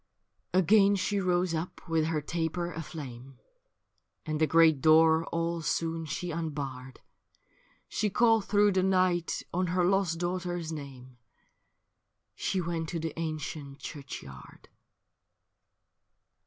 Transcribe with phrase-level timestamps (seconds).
[0.51, 3.37] Again she rose up with her taper aflame,
[4.25, 7.01] And the great door all soon she unbarred;
[7.87, 11.17] She called through the night on her lost daughter's name.
[12.33, 14.69] She went to the ancient churchyard.